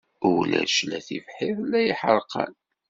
[0.31, 2.53] Ulac la tibḥirt la iḥerqan.